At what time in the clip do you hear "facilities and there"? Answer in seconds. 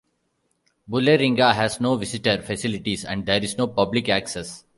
2.41-3.43